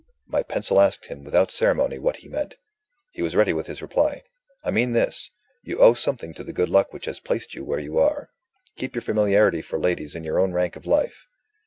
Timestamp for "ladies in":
9.77-10.23